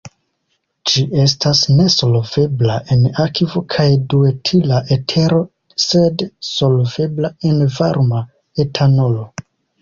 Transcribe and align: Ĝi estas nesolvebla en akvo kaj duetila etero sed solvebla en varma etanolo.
Ĝi 0.91 1.01
estas 1.23 1.59
nesolvebla 1.79 2.77
en 2.95 3.03
akvo 3.23 3.61
kaj 3.73 3.85
duetila 4.13 4.79
etero 4.97 5.43
sed 5.85 6.25
solvebla 6.49 7.31
en 7.51 7.63
varma 7.77 8.25
etanolo. 8.67 9.29